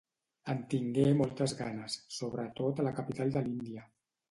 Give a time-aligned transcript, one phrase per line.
[0.53, 3.89] En tingué moltes ganes, sobretot a la capital de l'Índia.